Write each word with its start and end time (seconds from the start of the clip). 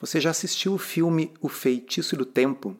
Você 0.00 0.20
já 0.20 0.30
assistiu 0.30 0.74
o 0.74 0.78
filme 0.78 1.32
O 1.40 1.48
Feitiço 1.48 2.16
do 2.16 2.24
Tempo? 2.24 2.76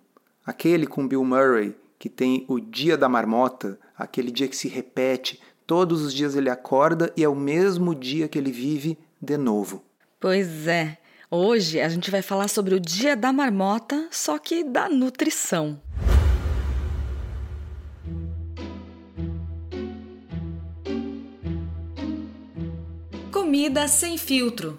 Aquele 0.46 0.86
com 0.86 1.07
Bill 1.07 1.25
Murray, 1.25 1.75
que 1.98 2.08
tem 2.08 2.44
o 2.46 2.60
dia 2.60 2.96
da 2.96 3.08
marmota, 3.08 3.76
aquele 3.96 4.30
dia 4.30 4.46
que 4.46 4.57
se 4.57 4.68
repete, 4.68 5.41
todos 5.67 6.02
os 6.02 6.15
dias 6.15 6.36
ele 6.36 6.49
acorda 6.49 7.12
e 7.17 7.25
é 7.25 7.28
o 7.28 7.34
mesmo 7.34 7.92
dia 7.92 8.29
que 8.29 8.39
ele 8.39 8.52
vive 8.52 8.96
de 9.20 9.36
novo. 9.36 9.82
Pois 10.20 10.68
é. 10.68 10.96
Hoje 11.29 11.81
a 11.81 11.89
gente 11.89 12.09
vai 12.09 12.23
falar 12.23 12.46
sobre 12.46 12.77
o 12.77 12.81
dia 12.81 13.17
da 13.17 13.32
marmota, 13.32 14.07
só 14.12 14.39
que 14.39 14.62
da 14.62 14.89
nutrição. 14.89 15.82
Comida 23.32 23.89
sem 23.89 24.16
filtro 24.16 24.79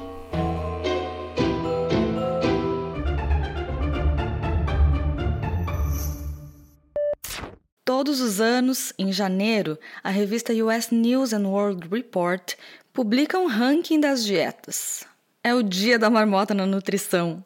Todos 8.03 8.19
os 8.19 8.41
anos, 8.41 8.91
em 8.97 9.13
janeiro, 9.13 9.77
a 10.03 10.09
revista 10.09 10.51
US 10.53 10.89
News 10.89 11.33
and 11.33 11.47
World 11.47 11.87
Report 11.87 12.55
publica 12.91 13.37
um 13.37 13.45
ranking 13.45 13.99
das 13.99 14.25
dietas. 14.25 15.05
É 15.43 15.53
o 15.53 15.61
dia 15.61 15.99
da 15.99 16.09
marmota 16.09 16.51
na 16.55 16.65
nutrição. 16.65 17.45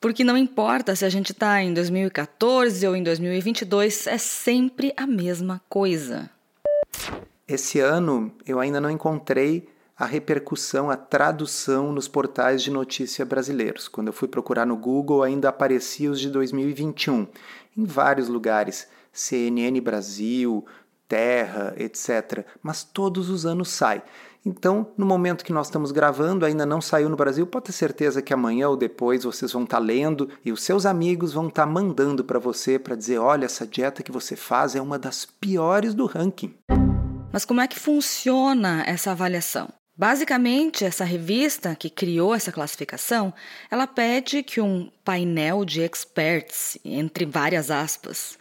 Porque 0.00 0.22
não 0.22 0.36
importa 0.36 0.94
se 0.94 1.04
a 1.04 1.08
gente 1.08 1.32
está 1.32 1.60
em 1.60 1.74
2014 1.74 2.86
ou 2.86 2.94
em 2.94 3.02
2022, 3.02 4.06
é 4.06 4.16
sempre 4.16 4.94
a 4.96 5.08
mesma 5.08 5.60
coisa. 5.68 6.30
Esse 7.48 7.80
ano 7.80 8.30
eu 8.46 8.60
ainda 8.60 8.80
não 8.80 8.92
encontrei 8.92 9.68
a 9.98 10.06
repercussão, 10.06 10.88
a 10.88 10.96
tradução 10.96 11.90
nos 11.90 12.06
portais 12.06 12.62
de 12.62 12.70
notícia 12.70 13.24
brasileiros. 13.24 13.88
Quando 13.88 14.06
eu 14.06 14.12
fui 14.12 14.28
procurar 14.28 14.64
no 14.64 14.76
Google, 14.76 15.24
ainda 15.24 15.48
aparecia 15.48 16.12
os 16.12 16.20
de 16.20 16.30
2021, 16.30 17.26
em 17.76 17.84
vários 17.84 18.28
lugares. 18.28 18.86
CNN 19.12 19.80
Brasil, 19.80 20.64
Terra, 21.08 21.74
etc. 21.76 22.46
Mas 22.62 22.84
todos 22.84 23.28
os 23.28 23.44
anos 23.44 23.68
sai. 23.68 24.02
Então, 24.44 24.90
no 24.96 25.04
momento 25.04 25.44
que 25.44 25.52
nós 25.52 25.66
estamos 25.66 25.92
gravando, 25.92 26.46
ainda 26.46 26.64
não 26.64 26.80
saiu 26.80 27.10
no 27.10 27.16
Brasil, 27.16 27.46
pode 27.46 27.66
ter 27.66 27.72
certeza 27.72 28.22
que 28.22 28.32
amanhã 28.32 28.68
ou 28.70 28.76
depois 28.76 29.24
vocês 29.24 29.52
vão 29.52 29.64
estar 29.64 29.76
tá 29.76 29.82
lendo 29.82 30.30
e 30.42 30.50
os 30.50 30.62
seus 30.62 30.86
amigos 30.86 31.34
vão 31.34 31.48
estar 31.48 31.66
tá 31.66 31.70
mandando 31.70 32.24
para 32.24 32.38
você 32.38 32.78
para 32.78 32.96
dizer: 32.96 33.18
olha, 33.18 33.44
essa 33.44 33.66
dieta 33.66 34.02
que 34.02 34.12
você 34.12 34.36
faz 34.36 34.74
é 34.74 34.80
uma 34.80 34.98
das 34.98 35.26
piores 35.26 35.92
do 35.94 36.06
ranking. 36.06 36.54
Mas 37.32 37.44
como 37.44 37.60
é 37.60 37.68
que 37.68 37.78
funciona 37.78 38.82
essa 38.86 39.10
avaliação? 39.10 39.68
Basicamente, 39.94 40.86
essa 40.86 41.04
revista 41.04 41.76
que 41.76 41.90
criou 41.90 42.34
essa 42.34 42.50
classificação, 42.50 43.34
ela 43.70 43.86
pede 43.86 44.42
que 44.42 44.58
um 44.58 44.90
painel 45.04 45.62
de 45.62 45.82
experts, 45.82 46.78
entre 46.82 47.26
várias 47.26 47.70
aspas, 47.70 48.38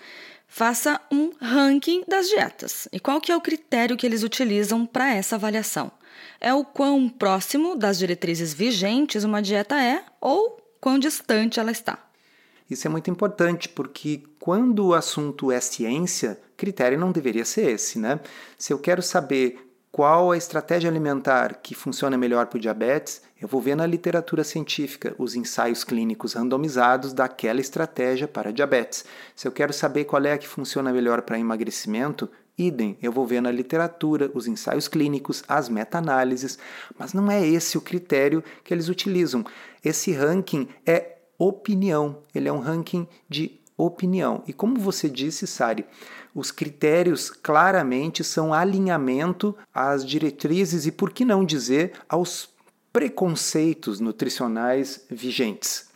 Faça 0.52 1.00
um 1.12 1.32
ranking 1.40 2.04
das 2.08 2.28
dietas. 2.28 2.88
E 2.92 3.00
qual 3.00 3.22
que 3.22 3.32
é 3.32 3.38
o 3.38 3.40
critério 3.40 3.96
que 3.96 4.06
eles 4.06 4.24
utilizam 4.24 4.84
para 4.86 5.14
essa 5.14 5.36
avaliação? 5.36 5.92
É 6.42 6.52
o 6.54 6.66
quão 6.66 7.08
próximo 7.08 7.76
das 7.76 8.00
diretrizes 8.00 8.52
vigentes 8.52 9.24
uma 9.24 9.42
dieta 9.42 9.82
é 9.82 10.04
ou 10.20 10.60
quão 10.82 10.98
distante 10.98 11.60
ela 11.60 11.72
está. 11.72 12.00
Isso 12.70 12.88
é 12.88 12.90
muito 12.90 13.10
importante 13.10 13.70
porque 13.70 14.24
quando 14.40 14.88
o 14.88 14.94
assunto 14.94 15.52
é 15.52 15.62
ciência, 15.62 16.40
critério 16.58 17.00
não 17.00 17.12
deveria 17.12 17.46
ser 17.46 17.70
esse, 17.70 18.00
né? 18.00 18.20
Se 18.58 18.74
eu 18.74 18.80
quero 18.80 19.02
saber 19.02 19.69
qual 19.92 20.32
a 20.32 20.38
estratégia 20.38 20.90
alimentar 20.90 21.60
que 21.62 21.74
funciona 21.74 22.18
melhor 22.18 22.46
para 22.46 22.58
o 22.58 22.62
diabetes, 22.62 23.22
eu 23.42 23.48
vou 23.48 23.60
ver 23.60 23.76
na 23.76 23.86
literatura 23.86 24.44
científica 24.44 25.16
os 25.18 25.36
ensaios 25.36 25.84
clínicos 25.84 26.34
randomizados 26.34 27.12
daquela 27.12 27.60
estratégia 27.60 28.28
para 28.28 28.54
diabetes. 28.54 29.04
Se 29.36 29.48
eu 29.48 29.52
quero 29.52 29.74
saber 29.74 30.06
qual 30.06 30.24
é 30.24 30.34
a 30.34 30.38
que 30.38 30.48
funciona 30.48 30.94
melhor 30.94 31.24
para 31.24 31.40
emagrecimento, 31.40 32.30
idem, 32.58 32.98
eu 33.02 33.12
vou 33.12 33.26
ver 33.26 33.42
na 33.42 33.52
literatura 33.52 34.30
os 34.34 34.46
ensaios 34.46 34.88
clínicos, 34.88 35.44
as 35.48 35.70
meta-análises, 35.70 36.60
mas 36.98 37.14
não 37.14 37.32
é 37.32 37.46
esse 37.46 37.78
o 37.78 37.82
critério 37.82 38.44
que 38.64 38.74
eles 38.74 38.90
utilizam. 38.90 39.44
Esse 39.84 40.12
ranking 40.12 40.68
é 40.86 41.16
opinião, 41.38 42.22
ele 42.36 42.50
é 42.50 42.54
um 42.54 42.60
ranking 42.60 43.08
de 43.28 43.59
opinião. 43.86 44.44
E 44.48 44.54
como 44.54 44.80
você 44.80 45.10
disse, 45.10 45.48
Sari, 45.48 45.86
os 46.34 46.52
critérios 46.52 47.30
claramente 47.30 48.24
são 48.24 48.54
alinhamento 48.54 49.56
às 49.74 50.06
diretrizes 50.06 50.86
e, 50.86 50.92
por 50.92 51.12
que 51.12 51.26
não 51.26 51.44
dizer, 51.44 51.94
aos 52.08 52.50
preconceitos 52.92 54.00
nutricionais 54.00 55.06
vigentes. 55.10 55.90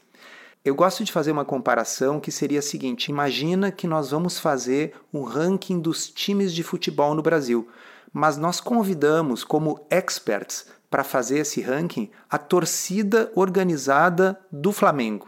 Eu 0.65 0.75
gosto 0.75 1.03
de 1.03 1.11
fazer 1.11 1.31
uma 1.31 1.43
comparação 1.43 2.19
que 2.19 2.31
seria 2.31 2.59
a 2.59 2.61
seguinte: 2.61 3.09
imagina 3.09 3.71
que 3.71 3.85
nós 3.85 4.11
vamos 4.11 4.39
fazer 4.39 4.93
um 5.13 5.23
ranking 5.23 5.79
dos 5.79 6.07
times 6.09 6.53
de 6.53 6.63
futebol 6.63 7.13
no 7.13 7.21
Brasil, 7.21 7.67
mas 8.13 8.37
nós 8.37 8.61
convidamos 8.61 9.43
como 9.43 9.85
experts 9.89 10.65
para 10.89 11.03
fazer 11.03 11.39
esse 11.39 11.59
ranking 11.59 12.09
a 12.29 12.37
torcida 12.37 13.31
organizada 13.35 14.39
do 14.51 14.71
Flamengo. 14.71 15.27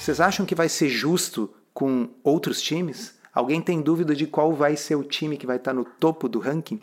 Vocês 0.00 0.20
acham 0.20 0.46
que 0.46 0.54
vai 0.54 0.68
ser 0.68 0.88
justo 0.88 1.52
com 1.72 2.08
outros 2.22 2.60
times? 2.60 3.18
Alguém 3.32 3.60
tem 3.60 3.80
dúvida 3.80 4.14
de 4.14 4.26
qual 4.26 4.52
vai 4.52 4.76
ser 4.76 4.96
o 4.96 5.04
time 5.04 5.36
que 5.36 5.46
vai 5.46 5.56
estar 5.56 5.72
no 5.72 5.84
topo 5.84 6.28
do 6.28 6.40
ranking? 6.40 6.80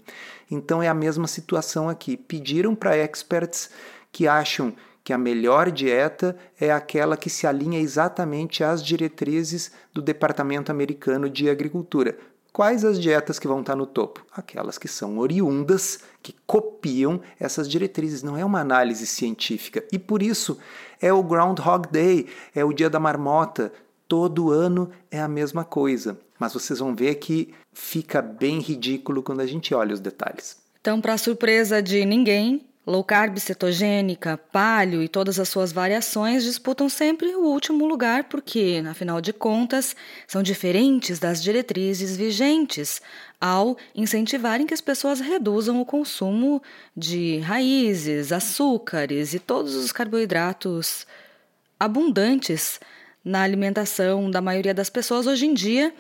Então 0.49 0.81
é 0.81 0.87
a 0.87 0.93
mesma 0.93 1.27
situação 1.27 1.89
aqui. 1.89 2.15
Pediram 2.15 2.73
para 2.73 2.97
experts 2.97 3.69
que 4.11 4.27
acham 4.27 4.73
que 5.03 5.13
a 5.13 5.17
melhor 5.17 5.71
dieta 5.71 6.37
é 6.59 6.71
aquela 6.71 7.15
que 7.15 7.29
se 7.29 7.47
alinha 7.47 7.79
exatamente 7.79 8.63
às 8.63 8.83
diretrizes 8.83 9.71
do 9.93 10.01
Departamento 10.01 10.71
Americano 10.71 11.29
de 11.29 11.49
Agricultura. 11.49 12.17
Quais 12.51 12.83
as 12.83 12.99
dietas 12.99 13.37
que 13.37 13.47
vão 13.47 13.59
estar 13.59 13.75
no 13.75 13.85
topo? 13.85 14.25
Aquelas 14.35 14.77
que 14.77 14.87
são 14.87 15.19
oriundas, 15.19 15.99
que 16.23 16.35
copiam 16.45 17.21
essas 17.39 17.69
diretrizes. 17.69 18.23
Não 18.23 18.35
é 18.35 18.43
uma 18.43 18.59
análise 18.59 19.05
científica. 19.05 19.83
E 19.91 19.99
por 19.99 20.23
isso 20.23 20.57
é 20.99 21.13
o 21.13 21.21
Groundhog 21.21 21.87
Day, 21.91 22.27
é 22.55 22.65
o 22.65 22.73
dia 22.73 22.89
da 22.89 22.99
marmota. 22.99 23.71
Todo 24.07 24.51
ano 24.51 24.89
é 25.11 25.19
a 25.19 25.27
mesma 25.27 25.65
coisa. 25.65 26.17
Mas 26.39 26.53
vocês 26.53 26.79
vão 26.79 26.95
ver 26.95 27.15
que 27.15 27.53
fica 27.73 28.21
bem 28.21 28.59
ridículo 28.59 29.23
quando 29.23 29.41
a 29.41 29.47
gente 29.47 29.73
olha 29.73 29.93
os 29.93 29.99
detalhes. 29.99 30.57
Então, 30.79 31.01
para 31.01 31.17
surpresa 31.17 31.81
de 31.81 32.05
ninguém, 32.05 32.65
low 32.87 33.03
carb, 33.03 33.37
cetogênica, 33.37 34.37
paleo 34.37 35.03
e 35.03 35.09
todas 35.09 35.37
as 35.37 35.49
suas 35.49 35.73
variações 35.73 36.45
disputam 36.45 36.87
sempre 36.87 37.35
o 37.35 37.41
último 37.41 37.85
lugar 37.85 38.23
porque, 38.23 38.81
afinal 38.89 39.19
de 39.19 39.33
contas, 39.33 39.93
são 40.25 40.41
diferentes 40.41 41.19
das 41.19 41.43
diretrizes 41.43 42.15
vigentes 42.15 43.01
ao 43.41 43.75
incentivarem 43.93 44.65
que 44.65 44.73
as 44.73 44.79
pessoas 44.79 45.19
reduzam 45.19 45.81
o 45.81 45.85
consumo 45.85 46.61
de 46.95 47.39
raízes, 47.39 48.31
açúcares 48.31 49.33
e 49.33 49.39
todos 49.39 49.75
os 49.75 49.91
carboidratos 49.91 51.05
abundantes 51.77 52.79
na 53.27 53.41
alimentação 53.41 54.31
da 54.31 54.41
maioria 54.41 54.73
das 54.73 54.89
pessoas 54.89 55.27
hoje 55.27 55.45
em 55.45 55.53
dia. 55.53 55.93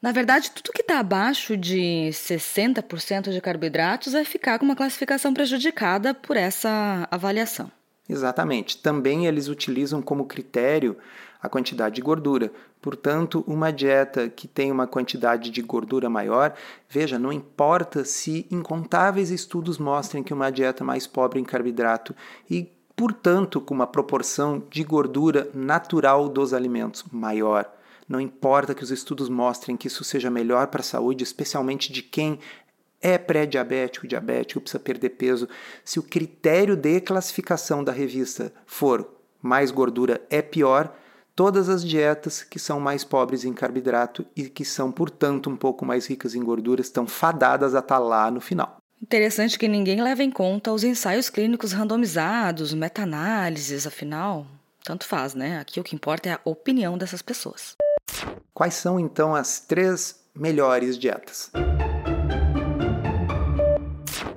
Na 0.00 0.10
verdade, 0.10 0.50
tudo 0.50 0.72
que 0.72 0.82
está 0.82 0.98
abaixo 0.98 1.56
de 1.56 2.10
60% 2.10 3.30
de 3.30 3.40
carboidratos 3.40 4.12
vai 4.12 4.24
ficar 4.24 4.58
com 4.58 4.64
uma 4.64 4.74
classificação 4.74 5.32
prejudicada 5.32 6.14
por 6.14 6.36
essa 6.36 7.06
avaliação. 7.10 7.70
Exatamente. 8.08 8.78
Também 8.78 9.26
eles 9.26 9.48
utilizam 9.48 10.02
como 10.02 10.24
critério 10.24 10.96
a 11.40 11.48
quantidade 11.48 11.96
de 11.96 12.02
gordura. 12.02 12.50
Portanto, 12.80 13.44
uma 13.46 13.72
dieta 13.72 14.28
que 14.28 14.48
tem 14.48 14.72
uma 14.72 14.88
quantidade 14.88 15.50
de 15.50 15.62
gordura 15.62 16.10
maior, 16.10 16.52
veja, 16.88 17.18
não 17.18 17.32
importa 17.32 18.04
se 18.04 18.46
incontáveis 18.50 19.30
estudos 19.30 19.78
mostrem 19.78 20.22
que 20.22 20.34
uma 20.34 20.50
dieta 20.50 20.82
mais 20.82 21.06
pobre 21.06 21.38
em 21.38 21.44
carboidrato 21.44 22.14
e 22.50 22.68
portanto, 23.02 23.60
com 23.60 23.74
uma 23.74 23.84
proporção 23.84 24.62
de 24.70 24.84
gordura 24.84 25.50
natural 25.52 26.28
dos 26.28 26.54
alimentos 26.54 27.02
maior. 27.10 27.68
Não 28.08 28.20
importa 28.20 28.76
que 28.76 28.84
os 28.84 28.92
estudos 28.92 29.28
mostrem 29.28 29.76
que 29.76 29.88
isso 29.88 30.04
seja 30.04 30.30
melhor 30.30 30.68
para 30.68 30.82
a 30.82 30.84
saúde, 30.84 31.24
especialmente 31.24 31.92
de 31.92 32.00
quem 32.00 32.38
é 33.00 33.18
pré-diabético, 33.18 34.06
diabético, 34.06 34.60
precisa 34.60 34.78
perder 34.78 35.10
peso. 35.10 35.48
Se 35.84 35.98
o 35.98 36.02
critério 36.04 36.76
de 36.76 37.00
classificação 37.00 37.82
da 37.82 37.90
revista 37.90 38.52
for 38.64 39.04
mais 39.42 39.72
gordura 39.72 40.24
é 40.30 40.40
pior, 40.40 40.94
todas 41.34 41.68
as 41.68 41.84
dietas 41.84 42.44
que 42.44 42.60
são 42.60 42.78
mais 42.78 43.02
pobres 43.02 43.44
em 43.44 43.52
carboidrato 43.52 44.24
e 44.36 44.48
que 44.48 44.64
são, 44.64 44.92
portanto, 44.92 45.50
um 45.50 45.56
pouco 45.56 45.84
mais 45.84 46.06
ricas 46.06 46.36
em 46.36 46.44
gorduras 46.44 46.86
estão 46.86 47.04
fadadas 47.08 47.74
a 47.74 47.80
estar 47.80 47.96
tá 47.96 47.98
lá 47.98 48.30
no 48.30 48.40
final. 48.40 48.81
Interessante 49.02 49.58
que 49.58 49.66
ninguém 49.66 50.00
leva 50.00 50.22
em 50.22 50.30
conta 50.30 50.72
os 50.72 50.84
ensaios 50.84 51.28
clínicos 51.28 51.72
randomizados, 51.72 52.72
meta-análises, 52.72 53.84
afinal, 53.84 54.46
tanto 54.84 55.04
faz, 55.04 55.34
né? 55.34 55.58
Aqui 55.58 55.80
o 55.80 55.82
que 55.82 55.96
importa 55.96 56.28
é 56.28 56.32
a 56.34 56.40
opinião 56.44 56.96
dessas 56.96 57.20
pessoas. 57.20 57.76
Quais 58.54 58.74
são 58.74 59.00
então 59.00 59.34
as 59.34 59.58
três 59.58 60.20
melhores 60.32 60.96
dietas? 60.96 61.50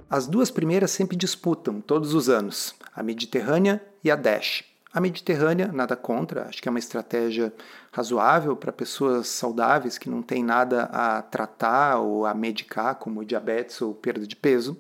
As 0.10 0.26
duas 0.26 0.50
primeiras 0.50 0.90
sempre 0.90 1.16
disputam 1.16 1.80
todos 1.80 2.16
os 2.16 2.28
anos, 2.28 2.74
a 2.92 3.04
Mediterrânea 3.04 3.80
e 4.04 4.10
a 4.10 4.16
DASH. 4.16 4.64
A 4.96 5.02
Mediterrânea, 5.02 5.70
nada 5.74 5.94
contra, 5.94 6.48
acho 6.48 6.62
que 6.62 6.70
é 6.70 6.72
uma 6.72 6.80
estratégia 6.80 7.52
razoável 7.92 8.56
para 8.56 8.72
pessoas 8.72 9.28
saudáveis 9.28 9.98
que 9.98 10.10
não 10.10 10.22
têm 10.22 10.42
nada 10.42 10.84
a 10.84 11.22
tratar 11.22 11.98
ou 11.98 12.26
a 12.26 12.34
medicar, 12.34 12.96
como 12.96 13.26
diabetes 13.26 13.82
ou 13.82 13.94
perda 13.94 14.26
de 14.26 14.38
peso. 14.38 14.80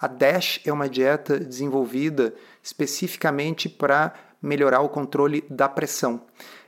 A 0.00 0.08
DASH 0.08 0.58
é 0.66 0.72
uma 0.72 0.88
dieta 0.88 1.38
desenvolvida 1.38 2.34
especificamente 2.60 3.68
para 3.68 4.12
melhorar 4.42 4.80
o 4.80 4.88
controle 4.88 5.44
da 5.48 5.68
pressão. 5.68 6.22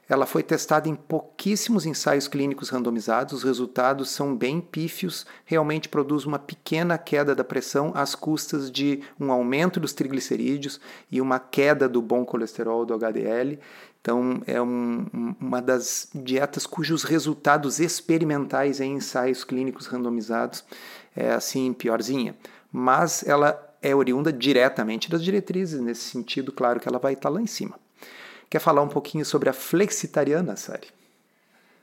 Ela 0.08 0.26
foi 0.26 0.42
testada 0.42 0.88
em 0.88 0.94
pouquíssimos 0.94 1.86
ensaios 1.86 2.28
clínicos 2.28 2.68
randomizados, 2.68 3.32
os 3.32 3.42
resultados 3.42 4.10
são 4.10 4.36
bem 4.36 4.60
pífios, 4.60 5.24
realmente 5.44 5.88
produz 5.88 6.26
uma 6.26 6.38
pequena 6.38 6.98
queda 6.98 7.34
da 7.34 7.42
pressão 7.42 7.92
às 7.94 8.14
custas 8.14 8.70
de 8.70 9.00
um 9.18 9.32
aumento 9.32 9.80
dos 9.80 9.92
triglicerídeos 9.92 10.80
e 11.10 11.20
uma 11.20 11.38
queda 11.38 11.88
do 11.88 12.02
bom 12.02 12.24
colesterol 12.24 12.84
do 12.84 12.94
HDL. 12.94 13.58
Então, 14.00 14.42
é 14.46 14.60
um, 14.60 15.06
uma 15.40 15.62
das 15.62 16.10
dietas 16.14 16.66
cujos 16.66 17.04
resultados 17.04 17.80
experimentais 17.80 18.78
em 18.78 18.96
ensaios 18.96 19.44
clínicos 19.44 19.86
randomizados 19.86 20.62
é 21.16 21.32
assim 21.32 21.72
piorzinha. 21.72 22.36
Mas 22.70 23.26
ela 23.26 23.58
é 23.80 23.94
oriunda 23.94 24.32
diretamente 24.32 25.10
das 25.10 25.22
diretrizes, 25.22 25.80
nesse 25.80 26.02
sentido, 26.02 26.52
claro 26.52 26.80
que 26.80 26.88
ela 26.88 26.98
vai 26.98 27.14
estar 27.14 27.28
lá 27.28 27.40
em 27.40 27.46
cima. 27.46 27.78
Quer 28.54 28.60
falar 28.60 28.82
um 28.82 28.88
pouquinho 28.88 29.24
sobre 29.24 29.48
a 29.48 29.52
flexitariana, 29.52 30.54
Sari? 30.54 30.86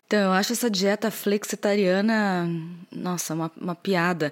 Então, 0.08 0.22
eu 0.22 0.32
acho 0.32 0.54
essa 0.54 0.70
dieta 0.70 1.12
flexitariana, 1.12 2.50
nossa, 2.90 3.34
uma, 3.34 3.52
uma 3.60 3.76
piada. 3.76 4.32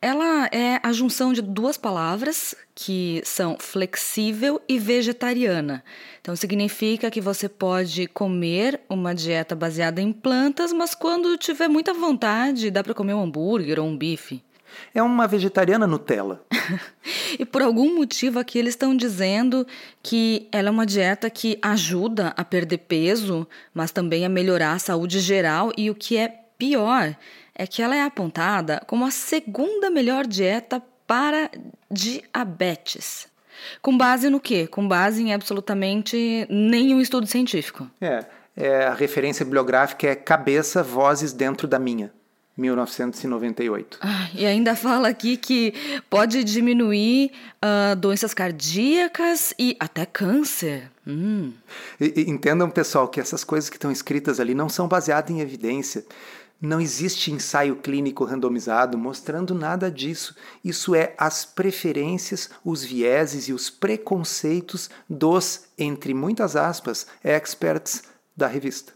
Ela 0.00 0.46
é 0.52 0.78
a 0.84 0.92
junção 0.92 1.32
de 1.32 1.42
duas 1.42 1.76
palavras 1.76 2.54
que 2.76 3.20
são 3.24 3.56
flexível 3.58 4.62
e 4.68 4.78
vegetariana. 4.78 5.82
Então, 6.20 6.36
significa 6.36 7.10
que 7.10 7.20
você 7.20 7.48
pode 7.48 8.06
comer 8.06 8.80
uma 8.88 9.12
dieta 9.12 9.56
baseada 9.56 10.00
em 10.00 10.12
plantas, 10.12 10.72
mas 10.72 10.94
quando 10.94 11.36
tiver 11.36 11.66
muita 11.66 11.92
vontade, 11.92 12.70
dá 12.70 12.84
para 12.84 12.94
comer 12.94 13.14
um 13.14 13.22
hambúrguer 13.24 13.80
ou 13.80 13.86
um 13.88 13.96
bife. 13.96 14.44
É 14.94 15.02
uma 15.02 15.26
vegetariana 15.26 15.86
Nutella. 15.86 16.42
e 17.38 17.44
por 17.44 17.62
algum 17.62 17.96
motivo 17.96 18.38
aqui 18.38 18.58
eles 18.58 18.74
estão 18.74 18.96
dizendo 18.96 19.66
que 20.02 20.48
ela 20.52 20.68
é 20.68 20.70
uma 20.70 20.86
dieta 20.86 21.30
que 21.30 21.58
ajuda 21.62 22.34
a 22.36 22.44
perder 22.44 22.78
peso, 22.78 23.46
mas 23.72 23.90
também 23.90 24.24
a 24.24 24.28
melhorar 24.28 24.72
a 24.72 24.78
saúde 24.78 25.20
geral 25.20 25.72
e 25.76 25.90
o 25.90 25.94
que 25.94 26.16
é 26.16 26.28
pior 26.58 27.16
é 27.54 27.66
que 27.66 27.82
ela 27.82 27.96
é 27.96 28.02
apontada 28.02 28.82
como 28.86 29.04
a 29.04 29.10
segunda 29.10 29.90
melhor 29.90 30.26
dieta 30.26 30.82
para 31.06 31.50
diabetes. 31.90 33.28
Com 33.82 33.96
base 33.96 34.30
no 34.30 34.40
quê? 34.40 34.66
Com 34.66 34.86
base 34.86 35.22
em 35.22 35.34
absolutamente 35.34 36.46
nenhum 36.48 37.00
estudo 37.00 37.26
científico. 37.26 37.90
É, 38.00 38.24
é 38.56 38.84
a 38.84 38.94
referência 38.94 39.44
bibliográfica 39.44 40.06
é 40.06 40.14
cabeça, 40.14 40.82
vozes 40.82 41.32
dentro 41.32 41.68
da 41.68 41.78
minha. 41.78 42.12
1998. 42.60 43.98
Ah, 44.02 44.28
e 44.34 44.44
ainda 44.44 44.76
fala 44.76 45.08
aqui 45.08 45.36
que 45.36 45.72
pode 46.08 46.44
diminuir 46.44 47.32
uh, 47.56 47.96
doenças 47.96 48.34
cardíacas 48.34 49.54
e 49.58 49.76
até 49.80 50.04
câncer. 50.04 50.90
Hum. 51.06 51.52
E, 52.00 52.12
e, 52.16 52.30
entendam, 52.30 52.70
pessoal, 52.70 53.08
que 53.08 53.20
essas 53.20 53.42
coisas 53.42 53.70
que 53.70 53.76
estão 53.76 53.90
escritas 53.90 54.38
ali 54.38 54.54
não 54.54 54.68
são 54.68 54.86
baseadas 54.86 55.30
em 55.30 55.40
evidência. 55.40 56.04
Não 56.60 56.78
existe 56.78 57.32
ensaio 57.32 57.76
clínico 57.76 58.22
randomizado 58.22 58.98
mostrando 58.98 59.54
nada 59.54 59.90
disso. 59.90 60.36
Isso 60.62 60.94
é 60.94 61.14
as 61.16 61.46
preferências, 61.46 62.50
os 62.62 62.84
vieses 62.84 63.48
e 63.48 63.52
os 63.54 63.70
preconceitos 63.70 64.90
dos, 65.08 65.64
entre 65.78 66.12
muitas 66.12 66.56
aspas, 66.56 67.06
experts 67.24 68.02
da 68.36 68.46
revista. 68.46 68.92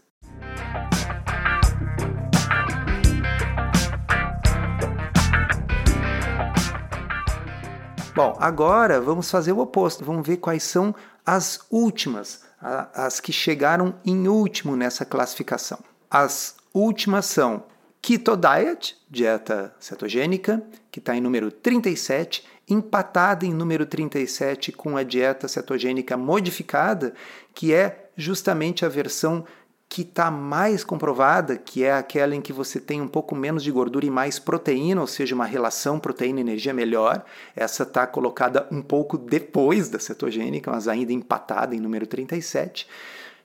Bom, 8.15 8.33
agora 8.39 9.01
vamos 9.01 9.29
fazer 9.29 9.51
o 9.51 9.59
oposto, 9.59 10.05
vamos 10.05 10.25
ver 10.25 10.37
quais 10.37 10.63
são 10.63 10.95
as 11.25 11.59
últimas, 11.69 12.45
as 12.61 13.19
que 13.19 13.33
chegaram 13.33 13.93
em 14.05 14.29
último 14.29 14.77
nessa 14.77 15.03
classificação. 15.03 15.79
As 16.09 16.55
últimas 16.73 17.25
são 17.25 17.65
Keto 18.01 18.37
Diet, 18.37 18.95
dieta 19.09 19.75
cetogênica, 19.81 20.63
que 20.89 20.99
está 20.99 21.13
em 21.13 21.19
número 21.19 21.51
37, 21.51 22.45
empatada 22.69 23.45
em 23.45 23.53
número 23.53 23.85
37 23.85 24.71
com 24.71 24.95
a 24.95 25.03
dieta 25.03 25.49
cetogênica 25.49 26.15
modificada, 26.15 27.13
que 27.53 27.73
é 27.73 28.11
justamente 28.15 28.85
a 28.85 28.87
versão 28.87 29.43
que 29.87 30.01
está 30.01 30.29
mais 30.31 30.83
comprovada, 30.83 31.57
que 31.57 31.83
é 31.83 31.93
aquela 31.93 32.35
em 32.35 32.41
que 32.41 32.51
você 32.51 32.79
tem 32.79 33.01
um 33.01 33.07
pouco 33.07 33.35
menos 33.35 33.63
de 33.63 33.71
gordura 33.71 34.05
e 34.05 34.09
mais 34.09 34.39
proteína, 34.39 34.99
ou 34.99 35.07
seja, 35.07 35.35
uma 35.35 35.45
relação 35.45 35.99
proteína-energia 35.99 36.73
melhor. 36.73 37.23
Essa 37.55 37.83
está 37.83 38.05
colocada 38.05 38.67
um 38.71 38.81
pouco 38.81 39.17
depois 39.17 39.87
da 39.87 39.99
cetogênica, 39.99 40.71
mas 40.71 40.87
ainda 40.87 41.13
empatada 41.13 41.75
em 41.75 41.79
número 41.79 42.07
37. 42.07 42.87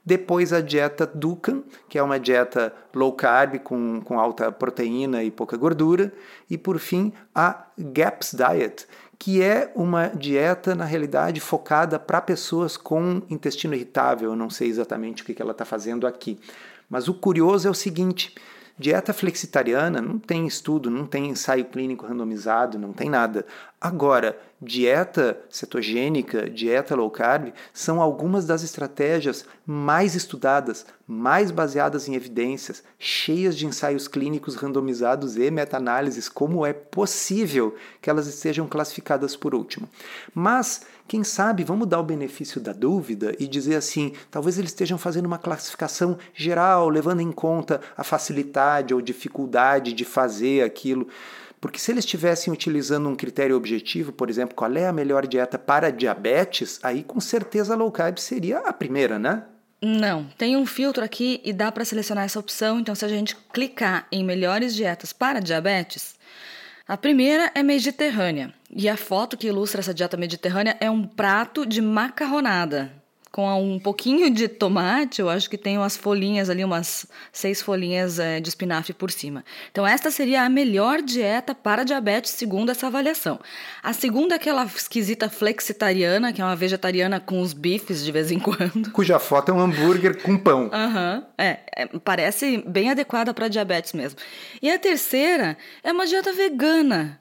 Depois 0.04 0.52
a 0.52 0.62
dieta 0.62 1.06
Dukan, 1.06 1.62
que 1.88 1.98
é 1.98 2.02
uma 2.02 2.18
dieta 2.18 2.74
low 2.94 3.12
carb 3.12 3.58
com, 3.58 4.00
com 4.00 4.18
alta 4.18 4.50
proteína 4.50 5.22
e 5.22 5.30
pouca 5.30 5.56
gordura. 5.56 6.12
E 6.48 6.56
por 6.56 6.78
fim, 6.78 7.12
a 7.34 7.66
GAPS 7.78 8.34
Diet, 8.34 8.86
que 9.20 9.42
é 9.42 9.70
uma 9.76 10.06
dieta, 10.08 10.74
na 10.74 10.86
realidade, 10.86 11.40
focada 11.40 11.98
para 11.98 12.22
pessoas 12.22 12.78
com 12.78 13.20
intestino 13.28 13.74
irritável. 13.74 14.30
Eu 14.30 14.36
não 14.36 14.48
sei 14.48 14.68
exatamente 14.68 15.22
o 15.22 15.26
que 15.26 15.40
ela 15.42 15.52
está 15.52 15.66
fazendo 15.66 16.06
aqui. 16.06 16.40
Mas 16.88 17.06
o 17.06 17.12
curioso 17.12 17.68
é 17.68 17.70
o 17.70 17.74
seguinte: 17.74 18.34
dieta 18.78 19.12
flexitariana 19.12 20.00
não 20.00 20.18
tem 20.18 20.46
estudo, 20.46 20.90
não 20.90 21.06
tem 21.06 21.28
ensaio 21.28 21.66
clínico 21.66 22.06
randomizado, 22.06 22.78
não 22.78 22.94
tem 22.94 23.10
nada. 23.10 23.44
Agora, 23.78 24.40
dieta 24.62 25.40
cetogênica, 25.48 26.50
dieta 26.50 26.94
low 26.94 27.10
carb 27.10 27.52
são 27.72 28.00
algumas 28.00 28.44
das 28.44 28.62
estratégias 28.62 29.46
mais 29.64 30.14
estudadas, 30.14 30.84
mais 31.06 31.50
baseadas 31.50 32.08
em 32.08 32.14
evidências, 32.14 32.82
cheias 32.98 33.56
de 33.56 33.66
ensaios 33.66 34.06
clínicos 34.06 34.56
randomizados 34.56 35.36
e 35.36 35.50
meta-análises, 35.50 36.28
como 36.28 36.66
é 36.66 36.74
possível 36.74 37.74
que 38.02 38.10
elas 38.10 38.26
estejam 38.26 38.66
classificadas 38.66 39.34
por 39.34 39.54
último. 39.54 39.88
Mas, 40.34 40.82
quem 41.08 41.24
sabe, 41.24 41.64
vamos 41.64 41.88
dar 41.88 41.98
o 41.98 42.04
benefício 42.04 42.60
da 42.60 42.72
dúvida 42.72 43.34
e 43.38 43.48
dizer 43.48 43.76
assim: 43.76 44.12
talvez 44.30 44.58
eles 44.58 44.70
estejam 44.70 44.98
fazendo 44.98 45.26
uma 45.26 45.38
classificação 45.38 46.18
geral, 46.34 46.88
levando 46.88 47.20
em 47.20 47.32
conta 47.32 47.80
a 47.96 48.04
facilidade 48.04 48.92
ou 48.92 49.00
dificuldade 49.00 49.94
de 49.94 50.04
fazer 50.04 50.62
aquilo. 50.62 51.08
Porque 51.60 51.78
se 51.78 51.90
eles 51.92 52.04
estivessem 52.04 52.52
utilizando 52.52 53.08
um 53.08 53.14
critério 53.14 53.56
objetivo, 53.56 54.12
por 54.12 54.30
exemplo, 54.30 54.54
qual 54.54 54.74
é 54.74 54.86
a 54.86 54.92
melhor 54.92 55.26
dieta 55.26 55.58
para 55.58 55.92
diabetes, 55.92 56.80
aí 56.82 57.02
com 57.02 57.20
certeza 57.20 57.74
a 57.74 57.76
low 57.76 57.92
carb 57.92 58.18
seria 58.18 58.60
a 58.60 58.72
primeira, 58.72 59.18
né? 59.18 59.44
Não, 59.82 60.24
tem 60.36 60.56
um 60.56 60.66
filtro 60.66 61.04
aqui 61.04 61.40
e 61.44 61.52
dá 61.52 61.70
para 61.70 61.84
selecionar 61.84 62.24
essa 62.24 62.38
opção. 62.38 62.80
Então, 62.80 62.94
se 62.94 63.04
a 63.04 63.08
gente 63.08 63.36
clicar 63.52 64.06
em 64.10 64.24
melhores 64.24 64.74
dietas 64.74 65.12
para 65.12 65.40
diabetes, 65.40 66.14
a 66.86 66.96
primeira 66.96 67.50
é 67.54 67.62
mediterrânea. 67.62 68.52
E 68.70 68.88
a 68.88 68.96
foto 68.96 69.36
que 69.36 69.46
ilustra 69.46 69.80
essa 69.80 69.94
dieta 69.94 70.16
mediterrânea 70.16 70.76
é 70.80 70.90
um 70.90 71.06
prato 71.06 71.64
de 71.64 71.80
macarronada 71.80 72.99
com 73.32 73.62
um 73.62 73.78
pouquinho 73.78 74.28
de 74.28 74.48
tomate, 74.48 75.20
eu 75.20 75.30
acho 75.30 75.48
que 75.48 75.56
tem 75.56 75.78
umas 75.78 75.96
folhinhas 75.96 76.50
ali, 76.50 76.64
umas 76.64 77.06
seis 77.32 77.62
folhinhas 77.62 78.18
é, 78.18 78.40
de 78.40 78.48
espinafre 78.48 78.92
por 78.92 79.10
cima. 79.10 79.44
Então, 79.70 79.86
esta 79.86 80.10
seria 80.10 80.42
a 80.42 80.48
melhor 80.48 81.00
dieta 81.00 81.54
para 81.54 81.84
diabetes, 81.84 82.32
segundo 82.32 82.70
essa 82.70 82.88
avaliação. 82.88 83.38
A 83.82 83.92
segunda 83.92 84.34
é 84.34 84.36
aquela 84.36 84.64
esquisita 84.64 85.30
flexitariana, 85.30 86.32
que 86.32 86.42
é 86.42 86.44
uma 86.44 86.56
vegetariana 86.56 87.20
com 87.20 87.40
os 87.40 87.52
bifes 87.52 88.04
de 88.04 88.10
vez 88.10 88.32
em 88.32 88.38
quando. 88.40 88.90
Cuja 88.90 89.20
foto 89.20 89.52
é 89.52 89.54
um 89.54 89.60
hambúrguer 89.60 90.20
com 90.22 90.36
pão. 90.36 90.68
Aham, 90.72 91.18
uhum, 91.18 91.24
é, 91.38 91.60
é, 91.76 91.86
parece 91.86 92.64
bem 92.66 92.90
adequada 92.90 93.32
para 93.32 93.46
diabetes 93.46 93.92
mesmo. 93.92 94.18
E 94.60 94.68
a 94.68 94.78
terceira 94.78 95.56
é 95.84 95.92
uma 95.92 96.06
dieta 96.06 96.32
vegana. 96.32 97.20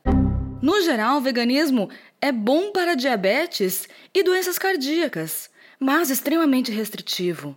No 0.60 0.82
geral, 0.82 1.18
o 1.18 1.22
veganismo 1.22 1.88
é 2.20 2.32
bom 2.32 2.72
para 2.72 2.96
diabetes 2.96 3.88
e 4.14 4.24
doenças 4.24 4.58
cardíacas 4.58 5.50
mas 5.80 6.10
extremamente 6.10 6.72
restritivo. 6.72 7.56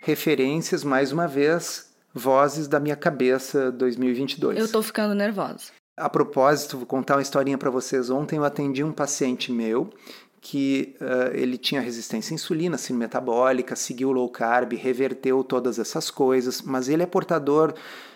referências, 0.00 0.84
mais 0.84 1.10
uma 1.10 1.26
vez, 1.26 1.90
vozes 2.14 2.68
da 2.68 2.78
minha 2.78 2.94
cabeça 2.94 3.72
2022. 3.72 4.58
Eu 4.58 4.70
tô 4.70 4.82
ficando 4.82 5.14
nervosa. 5.14 5.72
A 5.96 6.10
propósito, 6.10 6.76
vou 6.76 6.86
contar 6.86 7.16
uma 7.16 7.22
historinha 7.22 7.56
para 7.56 7.70
vocês. 7.70 8.10
Ontem 8.10 8.36
eu 8.36 8.44
atendi 8.44 8.84
um 8.84 8.92
paciente 8.92 9.50
meu 9.50 9.90
que 10.40 10.94
uh, 11.00 11.34
ele 11.34 11.58
tinha 11.58 11.80
resistência 11.80 12.32
à 12.32 12.36
insulina, 12.36 12.78
síndrome 12.78 13.06
metabólica, 13.06 13.74
seguiu 13.74 14.12
low 14.12 14.28
carb, 14.28 14.74
reverteu 14.74 15.42
todas 15.42 15.76
essas 15.76 16.08
coisas, 16.08 16.62
mas 16.62 16.88
ele 16.88 17.02
é 17.02 17.06
portador 17.06 17.74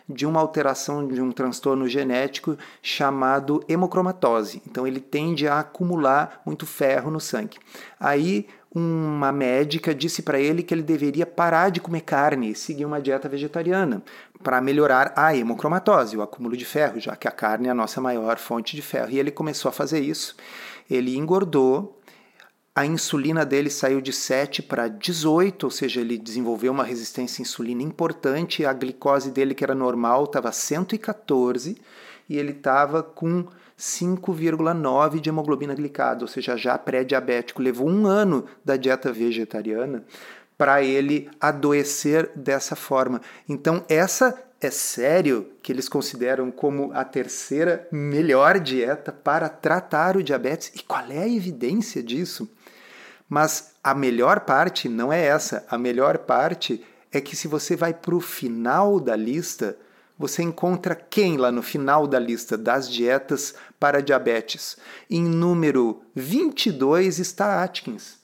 de 0.08 0.26
uma 0.26 0.40
alteração 0.40 1.08
de 1.08 1.20
um 1.20 1.32
transtorno 1.32 1.88
genético 1.88 2.56
chamado 2.80 3.64
hemocromatose. 3.68 4.62
Então 4.64 4.86
ele 4.86 5.00
tende 5.00 5.48
a 5.48 5.58
acumular 5.60 6.40
muito 6.46 6.66
ferro 6.66 7.10
no 7.10 7.18
sangue. 7.18 7.58
Aí 7.98 8.46
uma 8.72 9.32
médica 9.32 9.92
disse 9.92 10.22
para 10.22 10.38
ele 10.38 10.62
que 10.62 10.72
ele 10.72 10.82
deveria 10.82 11.26
parar 11.26 11.70
de 11.70 11.80
comer 11.80 12.02
carne 12.02 12.52
e 12.52 12.54
seguir 12.54 12.84
uma 12.84 13.00
dieta 13.00 13.28
vegetariana 13.28 14.02
para 14.42 14.60
melhorar 14.60 15.12
a 15.16 15.34
hemocromatose, 15.36 16.16
o 16.16 16.22
acúmulo 16.22 16.56
de 16.56 16.64
ferro, 16.64 17.00
já 17.00 17.16
que 17.16 17.26
a 17.26 17.32
carne 17.32 17.66
é 17.66 17.70
a 17.70 17.74
nossa 17.74 18.00
maior 18.00 18.38
fonte 18.38 18.76
de 18.76 18.82
ferro. 18.82 19.10
E 19.10 19.18
ele 19.18 19.32
começou 19.32 19.68
a 19.68 19.72
fazer 19.72 20.00
isso. 20.00 20.36
Ele 20.88 21.16
engordou, 21.16 22.00
a 22.74 22.86
insulina 22.86 23.44
dele 23.44 23.68
saiu 23.70 24.00
de 24.00 24.12
7 24.12 24.62
para 24.62 24.86
18, 24.86 25.64
ou 25.64 25.70
seja, 25.70 26.00
ele 26.00 26.16
desenvolveu 26.16 26.72
uma 26.72 26.84
resistência 26.84 27.42
à 27.42 27.44
insulina 27.44 27.82
importante. 27.82 28.64
A 28.64 28.72
glicose 28.72 29.32
dele, 29.32 29.54
que 29.54 29.64
era 29.64 29.74
normal, 29.74 30.24
estava 30.24 30.52
114 30.52 31.76
e 32.28 32.38
ele 32.38 32.52
estava 32.52 33.02
com 33.02 33.46
5,9 33.80 35.20
de 35.20 35.30
hemoglobina 35.30 35.74
glicada, 35.74 36.22
ou 36.22 36.28
seja, 36.28 36.54
já 36.54 36.76
pré-diabético. 36.76 37.62
Levou 37.62 37.88
um 37.88 38.06
ano 38.06 38.44
da 38.62 38.76
dieta 38.76 39.10
vegetariana 39.10 40.04
para 40.58 40.82
ele 40.82 41.30
adoecer 41.40 42.30
dessa 42.36 42.76
forma. 42.76 43.22
Então, 43.48 43.82
essa 43.88 44.38
é 44.60 44.70
sério 44.70 45.50
que 45.62 45.72
eles 45.72 45.88
consideram 45.88 46.50
como 46.50 46.92
a 46.92 47.02
terceira 47.02 47.88
melhor 47.90 48.60
dieta 48.60 49.10
para 49.10 49.48
tratar 49.48 50.18
o 50.18 50.22
diabetes. 50.22 50.70
E 50.74 50.82
qual 50.82 51.06
é 51.10 51.20
a 51.20 51.28
evidência 51.28 52.02
disso? 52.02 52.46
Mas 53.26 53.72
a 53.82 53.94
melhor 53.94 54.40
parte 54.40 54.90
não 54.90 55.10
é 55.10 55.24
essa. 55.24 55.64
A 55.70 55.78
melhor 55.78 56.18
parte 56.18 56.84
é 57.10 57.18
que 57.18 57.34
se 57.34 57.48
você 57.48 57.74
vai 57.74 57.94
para 57.94 58.14
o 58.14 58.20
final 58.20 59.00
da 59.00 59.16
lista, 59.16 59.74
você 60.20 60.42
encontra 60.42 60.94
quem 60.94 61.38
lá 61.38 61.50
no 61.50 61.62
final 61.62 62.06
da 62.06 62.18
lista 62.18 62.58
das 62.58 62.90
dietas 62.90 63.54
para 63.78 64.02
diabetes? 64.02 64.76
Em 65.10 65.22
número 65.22 66.02
22 66.14 67.18
está 67.18 67.64
Atkins. 67.64 68.18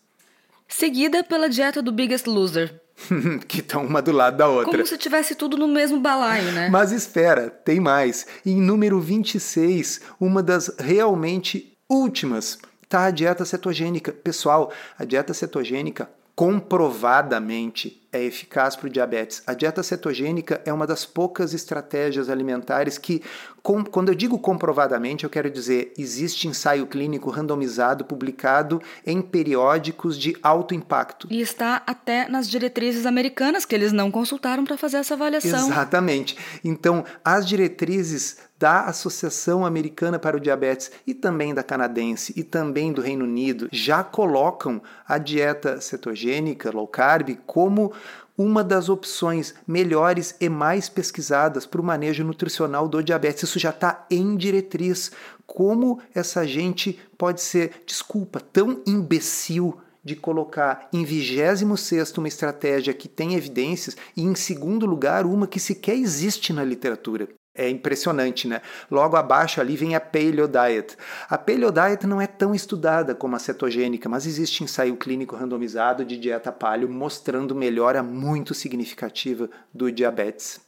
Seguida 0.68 1.24
pela 1.24 1.48
dieta 1.48 1.80
do 1.80 1.90
Biggest 1.90 2.26
Loser. 2.26 2.82
que 3.48 3.60
estão 3.60 3.86
uma 3.86 4.02
do 4.02 4.12
lado 4.12 4.36
da 4.36 4.46
outra. 4.46 4.72
Como 4.72 4.86
se 4.86 4.98
tivesse 4.98 5.34
tudo 5.34 5.56
no 5.56 5.66
mesmo 5.66 5.98
balaio, 5.98 6.52
né? 6.52 6.68
Mas 6.68 6.92
espera, 6.92 7.48
tem 7.48 7.80
mais. 7.80 8.26
Em 8.44 8.60
número 8.60 9.00
26, 9.00 10.02
uma 10.20 10.42
das 10.42 10.74
realmente 10.78 11.74
últimas 11.88 12.58
Tá 12.88 13.06
a 13.06 13.10
dieta 13.10 13.44
cetogênica. 13.44 14.12
Pessoal, 14.12 14.72
a 14.98 15.04
dieta 15.04 15.34
cetogênica 15.34 16.08
comprovadamente 16.36 18.05
é 18.12 18.22
eficaz 18.22 18.76
para 18.76 18.86
o 18.86 18.90
diabetes. 18.90 19.42
A 19.46 19.54
dieta 19.54 19.82
cetogênica 19.82 20.60
é 20.64 20.72
uma 20.72 20.86
das 20.86 21.04
poucas 21.04 21.52
estratégias 21.52 22.30
alimentares 22.30 22.98
que, 22.98 23.22
com, 23.62 23.84
quando 23.84 24.08
eu 24.08 24.14
digo 24.14 24.38
comprovadamente, 24.38 25.24
eu 25.24 25.30
quero 25.30 25.50
dizer 25.50 25.92
existe 25.98 26.48
ensaio 26.48 26.86
clínico 26.86 27.30
randomizado 27.30 28.04
publicado 28.04 28.80
em 29.06 29.20
periódicos 29.20 30.18
de 30.18 30.36
alto 30.42 30.74
impacto. 30.74 31.28
E 31.30 31.40
está 31.40 31.82
até 31.86 32.28
nas 32.28 32.48
diretrizes 32.48 33.06
americanas 33.06 33.64
que 33.64 33.74
eles 33.74 33.92
não 33.92 34.10
consultaram 34.10 34.64
para 34.64 34.76
fazer 34.76 34.98
essa 34.98 35.14
avaliação. 35.14 35.68
Exatamente. 35.68 36.36
Então, 36.64 37.04
as 37.24 37.46
diretrizes 37.46 38.38
da 38.58 38.84
Associação 38.84 39.66
Americana 39.66 40.18
para 40.18 40.36
o 40.36 40.40
Diabetes 40.40 40.90
e 41.06 41.12
também 41.12 41.52
da 41.52 41.62
canadense 41.62 42.32
e 42.36 42.42
também 42.42 42.92
do 42.92 43.02
Reino 43.02 43.24
Unido 43.24 43.68
já 43.70 44.02
colocam 44.02 44.82
a 45.06 45.18
dieta 45.18 45.80
cetogênica, 45.80 46.70
low 46.70 46.88
carb, 46.88 47.36
como 47.46 47.92
uma 48.36 48.62
das 48.62 48.88
opções 48.88 49.54
melhores 49.66 50.34
e 50.40 50.48
mais 50.48 50.88
pesquisadas 50.88 51.64
para 51.64 51.80
o 51.80 51.84
manejo 51.84 52.24
nutricional 52.24 52.88
do 52.88 53.02
diabetes. 53.02 53.44
Isso 53.44 53.58
já 53.58 53.70
está 53.70 54.06
em 54.10 54.36
diretriz. 54.36 55.10
Como 55.46 56.00
essa 56.14 56.46
gente 56.46 56.98
pode 57.16 57.40
ser, 57.40 57.82
desculpa, 57.86 58.40
tão 58.40 58.82
imbecil 58.86 59.78
de 60.04 60.14
colocar 60.14 60.88
em 60.92 61.04
26 61.04 62.16
uma 62.18 62.28
estratégia 62.28 62.94
que 62.94 63.08
tem 63.08 63.34
evidências 63.34 63.96
e 64.16 64.22
em 64.22 64.34
segundo 64.34 64.86
lugar 64.86 65.26
uma 65.26 65.46
que 65.46 65.58
sequer 65.58 65.96
existe 65.96 66.52
na 66.52 66.62
literatura? 66.62 67.28
É 67.56 67.68
impressionante, 67.68 68.46
né? 68.46 68.60
Logo 68.90 69.16
abaixo 69.16 69.60
ali 69.60 69.76
vem 69.76 69.94
a 69.94 70.00
Paleo 70.00 70.46
Diet. 70.48 70.96
A 71.28 71.38
Paleo 71.38 71.72
Diet 71.72 72.06
não 72.06 72.20
é 72.20 72.26
tão 72.26 72.54
estudada 72.54 73.14
como 73.14 73.36
a 73.36 73.38
cetogênica, 73.38 74.08
mas 74.08 74.26
existe 74.26 74.62
ensaio 74.62 74.96
clínico 74.96 75.36
randomizado 75.36 76.04
de 76.04 76.16
dieta 76.16 76.52
paleo 76.52 76.88
mostrando 76.88 77.54
melhora 77.54 78.02
muito 78.02 78.54
significativa 78.54 79.48
do 79.72 79.90
diabetes. 79.90 80.60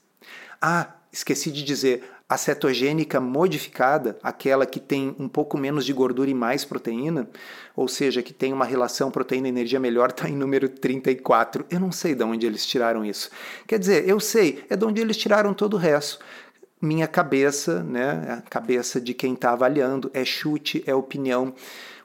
Ah, 0.61 0.89
esqueci 1.13 1.51
de 1.51 1.63
dizer, 1.63 2.03
a 2.29 2.37
cetogênica 2.37 3.21
modificada, 3.21 4.19
aquela 4.23 4.67
que 4.67 4.79
tem 4.79 5.17
um 5.19 5.29
pouco 5.29 5.57
menos 5.57 5.87
de 5.87 5.95
gordura 5.95 6.29
e 6.29 6.35
mais 6.35 6.63
proteína, 6.63 7.27
ou 7.75 7.89
seja, 7.89 8.23
que 8.23 8.35
tem 8.35 8.53
uma 8.53 8.67
relação 8.67 9.11
proteína-energia 9.11 9.81
melhor, 9.81 10.11
está 10.11 10.29
em 10.29 10.37
número 10.37 10.69
34. 10.69 11.65
Eu 11.71 11.81
não 11.81 11.91
sei 11.91 12.15
de 12.15 12.23
onde 12.23 12.45
eles 12.45 12.67
tiraram 12.67 13.03
isso. 13.03 13.31
Quer 13.67 13.79
dizer, 13.79 14.07
eu 14.07 14.21
sei, 14.21 14.63
é 14.69 14.77
de 14.77 14.85
onde 14.85 15.01
eles 15.01 15.17
tiraram 15.17 15.55
todo 15.55 15.75
o 15.75 15.79
resto 15.79 16.19
minha 16.81 17.07
cabeça, 17.07 17.83
né, 17.83 18.39
a 18.39 18.51
cabeça 18.51 19.01
de 19.01 19.15
quem 19.15 19.35
está 19.35 19.53
avaliando, 19.53 20.11
é 20.15 20.25
chute, 20.25 20.83
é 20.87 20.95
opinião. 20.95 21.55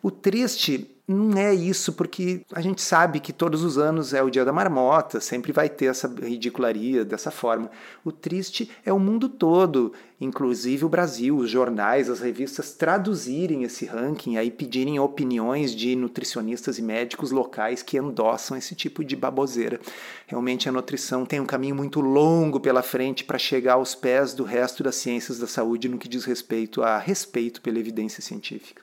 O 0.01 0.09
triste 0.09 0.92
não 1.05 1.37
é 1.37 1.53
isso, 1.53 1.91
porque 1.91 2.45
a 2.53 2.61
gente 2.61 2.81
sabe 2.81 3.19
que 3.19 3.33
todos 3.33 3.61
os 3.61 3.77
anos 3.77 4.13
é 4.13 4.23
o 4.23 4.29
dia 4.29 4.45
da 4.45 4.53
marmota, 4.53 5.19
sempre 5.19 5.51
vai 5.51 5.67
ter 5.67 5.87
essa 5.87 6.07
ridicularia 6.07 7.03
dessa 7.03 7.29
forma. 7.29 7.69
O 8.05 8.11
triste 8.11 8.71
é 8.85 8.93
o 8.93 8.97
mundo 8.97 9.27
todo, 9.27 9.91
inclusive 10.21 10.85
o 10.85 10.89
Brasil, 10.89 11.35
os 11.35 11.49
jornais, 11.49 12.09
as 12.09 12.21
revistas 12.21 12.71
traduzirem 12.71 13.63
esse 13.63 13.83
ranking, 13.85 14.37
aí 14.37 14.49
pedirem 14.49 14.97
opiniões 14.97 15.75
de 15.75 15.93
nutricionistas 15.93 16.79
e 16.79 16.81
médicos 16.81 17.31
locais 17.31 17.83
que 17.83 17.97
endossam 17.97 18.55
esse 18.55 18.73
tipo 18.73 19.03
de 19.03 19.17
baboseira. 19.17 19.81
Realmente 20.25 20.69
a 20.69 20.71
nutrição 20.71 21.25
tem 21.25 21.41
um 21.41 21.45
caminho 21.45 21.75
muito 21.75 21.99
longo 21.99 22.61
pela 22.61 22.81
frente 22.81 23.25
para 23.25 23.37
chegar 23.37 23.73
aos 23.73 23.93
pés 23.93 24.33
do 24.33 24.45
resto 24.45 24.81
das 24.81 24.95
ciências 24.95 25.37
da 25.37 25.47
saúde 25.47 25.89
no 25.89 25.97
que 25.97 26.07
diz 26.07 26.23
respeito 26.23 26.81
a 26.81 26.97
respeito 26.97 27.61
pela 27.61 27.77
evidência 27.77 28.21
científica. 28.21 28.82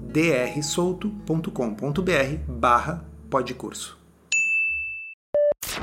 drsolto.com.br 0.11 1.51
barra 2.47 3.05
podcurso. 3.29 3.97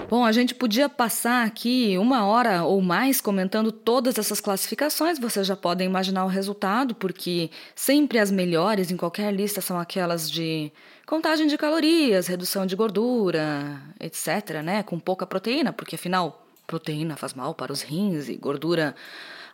Bom, 0.09 0.25
a 0.25 0.33
gente 0.33 0.55
podia 0.55 0.89
passar 0.89 1.47
aqui 1.47 1.97
uma 1.99 2.27
hora 2.27 2.65
ou 2.65 2.81
mais 2.81 3.21
comentando 3.21 3.73
todas 3.73 4.19
essas 4.19 4.41
classificações, 4.41 5.19
vocês 5.19 5.47
já 5.47 5.57
podem 5.57 5.87
imaginar 5.87 6.25
o 6.25 6.29
resultado, 6.29 6.95
porque 6.95 7.51
sempre 7.75 8.19
as 8.19 8.31
melhores 8.31 8.91
em 8.91 8.97
qualquer 8.97 9.33
lista 9.33 9.61
são 9.61 9.79
aquelas 9.79 10.31
de 10.31 10.73
contagem 11.07 11.47
de 11.47 11.59
calorias, 11.59 12.27
redução 12.27 12.67
de 12.67 12.77
gordura, 12.77 13.81
etc., 14.01 14.63
né? 14.63 14.83
Com 14.83 14.99
pouca 14.99 15.27
proteína, 15.27 15.73
porque 15.73 15.97
afinal, 15.97 16.47
proteína 16.67 17.17
faz 17.17 17.35
mal 17.35 17.55
para 17.55 17.73
os 17.73 17.83
rins 17.83 18.29
e 18.29 18.37
gordura 18.37 18.95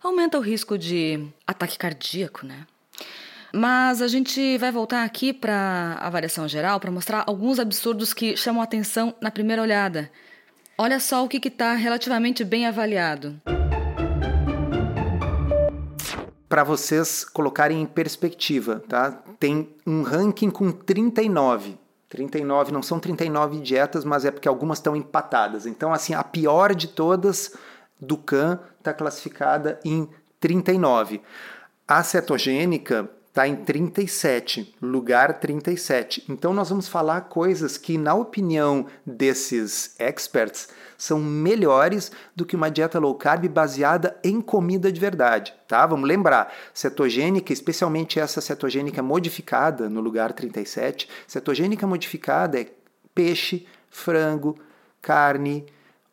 aumenta 0.03 0.39
o 0.39 0.41
risco 0.41 0.77
de 0.77 1.27
ataque 1.47 1.79
cardíaco, 1.79 2.47
né? 2.47 2.67
Mas 3.57 4.03
a 4.03 4.09
gente 4.09 4.59
vai 4.59 4.73
voltar 4.73 5.05
aqui 5.05 5.33
para 5.33 5.97
a 6.01 6.09
avaliação 6.09 6.49
geral 6.49 6.81
para 6.81 6.91
mostrar 6.91 7.23
alguns 7.25 7.61
absurdos 7.61 8.13
que 8.13 8.37
chamam 8.37 8.61
atenção 8.61 9.15
na 9.21 9.31
primeira 9.31 9.63
olhada. 9.63 10.11
Olha 10.77 10.99
só 10.99 11.25
o 11.25 11.29
que 11.29 11.37
está 11.47 11.73
relativamente 11.75 12.43
bem 12.43 12.67
avaliado. 12.67 13.41
Para 16.49 16.65
vocês 16.65 17.25
colocarem 17.25 17.81
em 17.81 17.87
perspectiva, 17.87 18.83
tá? 18.89 19.23
Tem 19.39 19.73
um 19.87 20.03
ranking 20.03 20.51
com 20.51 20.73
39. 20.73 21.79
39, 22.09 22.73
não 22.73 22.83
são 22.83 22.99
39 22.99 23.61
dietas, 23.61 24.05
mas 24.05 24.25
é 24.25 24.33
porque 24.33 24.49
algumas 24.49 24.79
estão 24.79 24.97
empatadas. 24.97 25.65
Então, 25.65 25.93
assim, 25.93 26.13
a 26.13 26.25
pior 26.25 26.75
de 26.75 26.89
todas 26.89 27.55
do 28.01 28.17
CAN 28.17 28.59
está 28.81 28.93
classificada 28.93 29.79
em 29.85 30.09
39. 30.41 31.23
A 31.87 32.03
cetogênica 32.03 33.09
está 33.35 33.49
em 33.49 33.57
37, 33.57 34.77
lugar 34.81 35.41
37. 35.41 36.25
Então 36.29 36.55
nós 36.55 36.69
vamos 36.69 36.87
falar 36.87 37.23
coisas 37.23 37.77
que, 37.77 37.99
na 37.99 38.15
opinião 38.15 38.87
desses 39.05 39.97
experts, 39.99 40.69
são 40.97 41.19
melhores 41.19 42.13
do 42.37 42.47
que 42.47 42.55
uma 42.55 42.71
dieta 42.71 43.01
low 43.01 43.13
carb 43.17 43.49
baseada 43.49 44.17
em 44.23 44.41
comida 44.41 44.93
de 44.93 45.01
verdade, 45.01 45.53
tá? 45.67 45.85
Vamos 45.85 46.09
lembrar, 46.09 46.55
cetogênica, 46.73 47.53
especialmente 47.53 48.21
essa 48.21 48.41
cetogênica 48.41 49.03
modificada 49.03 49.91
no 49.91 50.01
lugar 50.01 50.33
37, 50.33 51.09
cetogênica 51.27 51.89
modificada 51.89 52.61
é 52.61 52.69
peixe, 53.13 53.67
frango, 53.91 54.57
carne, 55.03 55.67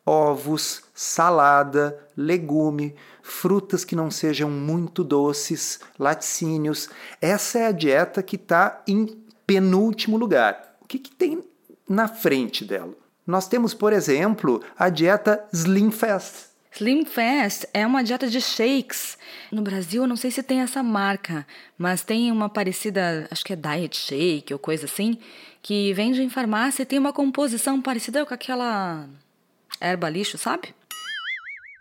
ovos, 0.04 0.82
salada, 0.94 1.98
legume, 2.16 2.94
frutas 3.22 3.84
que 3.84 3.96
não 3.96 4.10
sejam 4.10 4.50
muito 4.50 5.04
doces, 5.04 5.80
laticínios. 5.98 6.88
Essa 7.20 7.60
é 7.60 7.66
a 7.66 7.72
dieta 7.72 8.22
que 8.22 8.36
está 8.36 8.82
em 8.86 9.06
penúltimo 9.46 10.16
lugar. 10.16 10.76
O 10.80 10.86
que, 10.86 10.98
que 10.98 11.10
tem 11.10 11.42
na 11.88 12.08
frente 12.08 12.64
dela? 12.64 12.94
Nós 13.26 13.46
temos, 13.46 13.72
por 13.72 13.92
exemplo, 13.92 14.62
a 14.76 14.88
dieta 14.88 15.44
Slim 15.52 15.90
Fast. 15.90 16.50
Slim 16.74 17.04
Fast 17.04 17.68
é 17.72 17.86
uma 17.86 18.02
dieta 18.02 18.28
de 18.28 18.40
shakes. 18.40 19.18
No 19.50 19.62
Brasil, 19.62 20.02
eu 20.02 20.08
não 20.08 20.16
sei 20.16 20.30
se 20.30 20.42
tem 20.42 20.60
essa 20.60 20.82
marca, 20.82 21.46
mas 21.76 22.02
tem 22.02 22.32
uma 22.32 22.48
parecida, 22.48 23.28
acho 23.30 23.44
que 23.44 23.52
é 23.52 23.56
Diet 23.56 23.96
Shake 23.96 24.52
ou 24.52 24.58
coisa 24.58 24.86
assim, 24.86 25.18
que 25.60 25.92
vende 25.92 26.22
em 26.22 26.30
farmácia 26.30 26.82
e 26.82 26.86
tem 26.86 26.98
uma 26.98 27.12
composição 27.12 27.80
parecida 27.80 28.24
com 28.24 28.32
aquela 28.32 29.06
erva 29.80 30.08
lixo, 30.08 30.38
sabe? 30.38 30.74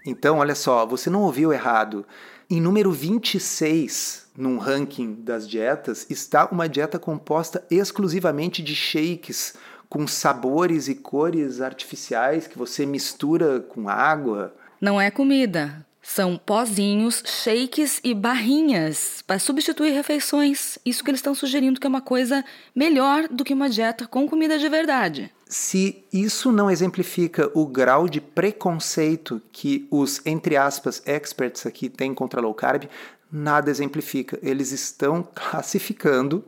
Então, 0.06 0.40
olha 0.40 0.56
só, 0.56 0.86
você 0.86 1.10
não 1.10 1.22
ouviu 1.22 1.54
errado. 1.54 2.06
Em 2.50 2.60
número 2.60 2.92
26 2.92 4.30
num 4.36 4.58
ranking 4.58 5.14
das 5.14 5.48
dietas 5.48 6.06
está 6.10 6.46
uma 6.46 6.68
dieta 6.68 6.98
composta 6.98 7.64
exclusivamente 7.70 8.62
de 8.64 8.76
shakes 8.76 9.56
com 9.90 10.08
sabores 10.08 10.88
e 10.88 10.96
cores 10.96 11.62
artificiais 11.62 12.48
que 12.48 12.58
você 12.58 12.86
mistura 12.86 13.60
com 13.60 13.90
água. 13.90 14.56
Não 14.80 15.00
é 15.00 15.12
comida, 15.12 15.86
são 16.02 16.38
pozinhos, 16.38 17.22
shakes 17.26 18.00
e 18.04 18.14
barrinhas 18.14 19.22
para 19.28 19.38
substituir 19.38 19.92
refeições. 19.92 20.80
Isso 20.86 21.04
que 21.04 21.12
eles 21.12 21.20
estão 21.20 21.36
sugerindo 21.36 21.80
que 21.80 21.86
é 21.86 21.90
uma 21.90 22.02
coisa 22.02 22.44
melhor 22.74 23.28
do 23.28 23.44
que 23.44 23.54
uma 23.54 23.70
dieta 23.70 24.08
com 24.08 24.28
comida 24.28 24.58
de 24.58 24.68
verdade. 24.68 25.32
Se 25.54 26.06
isso 26.14 26.50
não 26.50 26.72
exemplifica 26.72 27.52
o 27.54 27.66
grau 27.66 28.08
de 28.08 28.22
preconceito 28.22 29.42
que 29.52 29.86
os, 29.92 30.26
entre 30.26 30.56
aspas, 30.56 31.04
experts 31.06 31.66
aqui 31.66 31.90
têm 31.90 32.14
contra 32.14 32.40
low 32.40 32.54
carb, 32.54 32.86
nada 33.30 33.70
exemplifica. 33.70 34.40
Eles 34.42 34.72
estão 34.72 35.28
classificando 35.36 36.42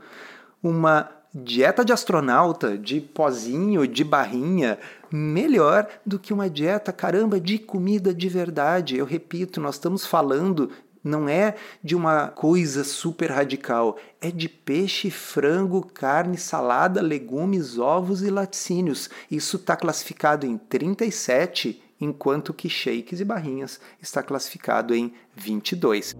uma 0.63 1.11
dieta 1.35 1.83
de 1.83 1.91
astronauta, 1.91 2.77
de 2.77 3.01
pozinho, 3.01 3.85
de 3.85 4.05
barrinha, 4.05 4.79
melhor 5.11 5.85
do 6.05 6.17
que 6.17 6.31
uma 6.31 6.49
dieta, 6.49 6.93
caramba, 6.93 7.41
de 7.41 7.59
comida 7.59 8.13
de 8.13 8.29
verdade. 8.29 8.95
Eu 8.95 9.05
repito, 9.05 9.59
nós 9.59 9.75
estamos 9.75 10.05
falando 10.05 10.71
não 11.03 11.27
é 11.27 11.55
de 11.83 11.95
uma 11.95 12.27
coisa 12.29 12.83
super 12.83 13.29
radical, 13.29 13.97
é 14.21 14.31
de 14.31 14.47
peixe, 14.47 15.11
frango, 15.11 15.85
carne, 15.85 16.37
salada, 16.37 17.01
legumes, 17.01 17.77
ovos 17.77 18.21
e 18.21 18.29
laticínios. 18.29 19.09
Isso 19.29 19.57
está 19.57 19.75
classificado 19.75 20.45
em 20.45 20.57
37, 20.57 21.81
enquanto 21.99 22.53
que 22.53 22.69
shakes 22.69 23.19
e 23.19 23.25
barrinhas 23.25 23.79
está 24.01 24.23
classificado 24.23 24.95
em 24.95 25.13
22. 25.35 26.15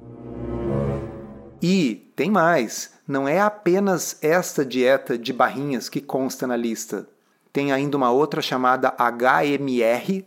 E 1.61 2.11
tem 2.13 2.29
mais, 2.29 2.91
não 3.07 3.25
é 3.25 3.39
apenas 3.39 4.17
esta 4.21 4.65
dieta 4.65 5.17
de 5.17 5.31
barrinhas 5.31 5.87
que 5.87 6.01
consta 6.01 6.45
na 6.45 6.57
lista. 6.57 7.07
Tem 7.53 7.71
ainda 7.71 7.95
uma 7.95 8.11
outra 8.11 8.41
chamada 8.41 8.93
HMR, 8.97 10.25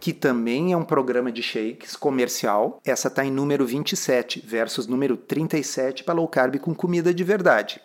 que 0.00 0.12
também 0.12 0.72
é 0.72 0.76
um 0.76 0.84
programa 0.84 1.30
de 1.30 1.42
shakes 1.42 1.96
comercial. 1.96 2.80
Essa 2.84 3.08
está 3.08 3.24
em 3.24 3.30
número 3.30 3.66
27 3.66 4.42
versus 4.46 4.86
número 4.86 5.16
37 5.16 6.04
para 6.04 6.14
low 6.14 6.28
carb 6.28 6.58
com 6.58 6.74
comida 6.74 7.12
de 7.12 7.24
verdade. 7.24 7.80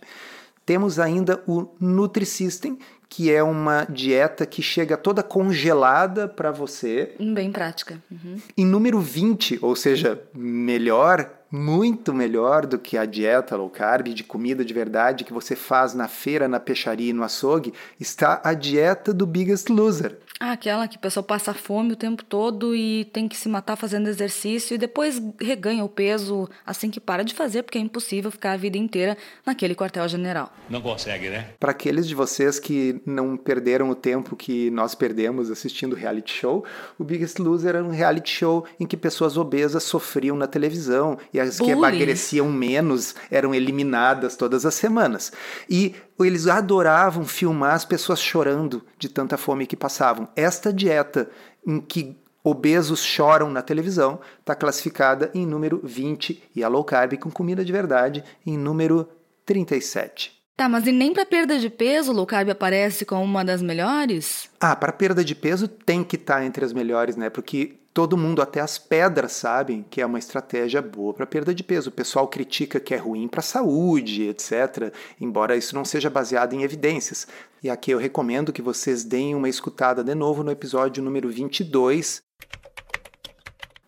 Temos 0.65 0.99
ainda 0.99 1.43
o 1.47 1.67
Nutrisystem, 1.79 2.77
que 3.09 3.31
é 3.31 3.43
uma 3.43 3.85
dieta 3.85 4.45
que 4.45 4.61
chega 4.61 4.95
toda 4.95 5.21
congelada 5.21 6.27
para 6.27 6.51
você. 6.51 7.13
Bem 7.19 7.51
prática. 7.51 8.01
Uhum. 8.09 8.37
Em 8.55 8.65
número 8.65 9.01
20, 9.01 9.59
ou 9.61 9.75
seja, 9.75 10.21
melhor 10.33 11.29
muito 11.51 12.13
melhor 12.13 12.65
do 12.65 12.79
que 12.79 12.97
a 12.97 13.05
dieta 13.05 13.57
low 13.57 13.69
carb 13.69 14.07
de 14.07 14.23
comida 14.23 14.63
de 14.63 14.73
verdade 14.73 15.25
que 15.25 15.33
você 15.33 15.53
faz 15.53 15.93
na 15.93 16.07
feira, 16.07 16.47
na 16.47 16.61
peixaria 16.61 17.09
e 17.09 17.13
no 17.13 17.23
açougue, 17.23 17.73
está 17.99 18.39
a 18.41 18.53
dieta 18.53 19.13
do 19.13 19.27
Biggest 19.27 19.69
Loser. 19.69 20.17
Ah, 20.43 20.53
aquela 20.53 20.87
que 20.87 20.97
o 20.97 20.99
pessoal 20.99 21.23
passa 21.23 21.53
fome 21.53 21.93
o 21.93 21.95
tempo 21.95 22.25
todo 22.25 22.75
e 22.75 23.05
tem 23.13 23.27
que 23.27 23.37
se 23.37 23.47
matar 23.47 23.75
fazendo 23.75 24.07
exercício 24.07 24.73
e 24.73 24.77
depois 24.79 25.21
reganha 25.39 25.85
o 25.85 25.87
peso 25.87 26.49
assim 26.65 26.89
que 26.89 26.99
para 26.99 27.23
de 27.23 27.35
fazer, 27.35 27.61
porque 27.61 27.77
é 27.77 27.81
impossível 27.81 28.31
ficar 28.31 28.53
a 28.53 28.57
vida 28.57 28.75
inteira 28.75 29.15
naquele 29.45 29.75
quartel-general. 29.75 30.51
Não 30.67 30.81
consegue, 30.81 31.29
né? 31.29 31.49
Para 31.59 31.69
aqueles 31.69 32.07
de 32.07 32.15
vocês 32.15 32.59
que 32.59 32.99
não 33.05 33.37
perderam 33.37 33.91
o 33.91 33.93
tempo 33.93 34.35
que 34.35 34.71
nós 34.71 34.95
perdemos 34.95 35.51
assistindo 35.51 35.95
reality 35.95 36.33
show, 36.33 36.65
o 36.97 37.03
Biggest 37.03 37.37
Loser 37.37 37.75
era 37.75 37.83
um 37.83 37.91
reality 37.91 38.31
show 38.31 38.65
em 38.79 38.87
que 38.87 38.97
pessoas 38.97 39.37
obesas 39.37 39.83
sofriam 39.83 40.35
na 40.35 40.47
televisão 40.47 41.19
e 41.31 41.39
as 41.39 41.59
Bullying. 41.59 41.71
que 41.71 41.77
emagreciam 41.77 42.51
menos 42.51 43.13
eram 43.29 43.53
eliminadas 43.53 44.35
todas 44.35 44.65
as 44.65 44.73
semanas. 44.73 45.31
E 45.69 45.93
eles 46.25 46.47
adoravam 46.47 47.25
filmar 47.25 47.73
as 47.73 47.85
pessoas 47.85 48.19
chorando 48.19 48.83
de 48.97 49.09
tanta 49.09 49.37
fome 49.37 49.67
que 49.67 49.75
passavam. 49.75 50.27
Esta 50.35 50.71
dieta 50.71 51.29
em 51.65 51.79
que 51.79 52.17
obesos 52.43 53.03
choram 53.03 53.49
na 53.49 53.61
televisão 53.61 54.19
está 54.39 54.55
classificada 54.55 55.29
em 55.33 55.45
número 55.45 55.79
20 55.83 56.43
e 56.55 56.63
a 56.63 56.67
low 56.67 56.83
carb 56.83 57.17
com 57.17 57.29
comida 57.29 57.63
de 57.63 57.71
verdade 57.71 58.23
em 58.45 58.57
número 58.57 59.07
37. 59.45 60.41
Tá, 60.57 60.69
mas 60.69 60.85
e 60.85 60.91
nem 60.91 61.13
para 61.13 61.25
perda 61.25 61.57
de 61.57 61.69
peso, 61.69 62.11
low 62.11 62.25
carb 62.25 62.49
aparece 62.49 63.05
como 63.05 63.23
uma 63.23 63.43
das 63.43 63.61
melhores? 63.61 64.49
Ah, 64.59 64.75
para 64.75 64.91
perda 64.91 65.23
de 65.23 65.33
peso 65.33 65.67
tem 65.67 66.03
que 66.03 66.15
estar 66.15 66.35
tá 66.35 66.45
entre 66.45 66.63
as 66.63 66.73
melhores, 66.73 67.15
né? 67.15 67.29
Porque 67.29 67.80
todo 67.93 68.17
mundo, 68.17 68.41
até 68.41 68.61
as 68.61 68.77
pedras, 68.77 69.33
sabem 69.33 69.85
que 69.89 70.01
é 70.01 70.05
uma 70.05 70.19
estratégia 70.19 70.81
boa 70.81 71.13
para 71.13 71.25
perda 71.25 71.53
de 71.53 71.63
peso. 71.63 71.89
O 71.89 71.93
pessoal 71.93 72.27
critica 72.27 72.79
que 72.79 72.93
é 72.93 72.97
ruim 72.97 73.27
para 73.27 73.41
a 73.41 73.43
saúde, 73.43 74.27
etc., 74.27 74.93
embora 75.19 75.57
isso 75.57 75.75
não 75.75 75.83
seja 75.83 76.09
baseado 76.09 76.53
em 76.53 76.63
evidências. 76.63 77.27
E 77.61 77.69
aqui 77.69 77.91
eu 77.91 77.97
recomendo 77.97 78.53
que 78.53 78.61
vocês 78.61 79.03
deem 79.03 79.35
uma 79.35 79.49
escutada 79.49 80.03
de 80.03 80.15
novo 80.15 80.43
no 80.43 80.51
episódio 80.51 81.03
número 81.03 81.29
22, 81.29 82.23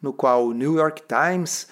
no 0.01 0.11
qual 0.11 0.47
o 0.47 0.53
New 0.53 0.75
York 0.75 1.03
Times 1.07 1.67